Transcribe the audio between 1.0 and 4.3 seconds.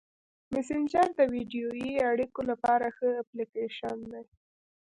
د ویډیويي اړیکو لپاره ښه اپلیکیشن دی.